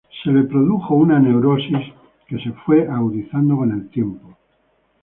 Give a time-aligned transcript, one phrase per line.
[0.23, 1.93] Se le produjo una neurosis
[2.25, 4.35] que se fue agudizando con el tiempo.